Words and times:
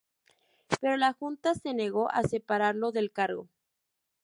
Pero 0.79 0.97
la 0.97 1.13
Junta 1.13 1.53
se 1.53 1.75
negó 1.75 2.09
a 2.11 2.23
separarlo 2.23 2.91
del 2.91 3.11
cargo. 3.11 3.47